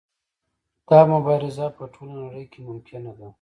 [0.89, 3.27] دا مبارزه په ټوله نړۍ کې ممکنه ده.